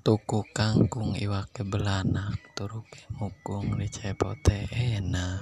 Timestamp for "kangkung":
0.56-1.12